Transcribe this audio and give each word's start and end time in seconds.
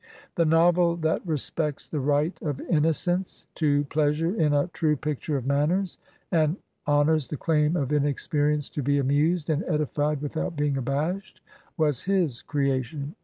The 0.33 0.45
novel 0.45 0.95
that 0.95 1.21
respects 1.27 1.87
the 1.87 1.99
right 1.99 2.33
of 2.41 2.59
innocence 2.59 3.45
to 3.53 3.83
pleasure 3.83 4.33
in 4.33 4.51
a 4.51 4.65
true 4.69 4.95
picture 4.97 5.37
of 5.37 5.45
manners, 5.45 5.99
and 6.31 6.57
honors 6.87 7.27
the 7.27 7.37
claim 7.37 7.75
of 7.75 7.93
inexperience 7.93 8.67
to 8.71 8.81
be 8.81 8.97
amused 8.97 9.51
and 9.51 9.63
edified 9.65 10.19
without 10.19 10.55
being 10.55 10.75
abashed, 10.75 11.39
was 11.77 12.01
his 12.01 12.41
creation. 12.41 13.13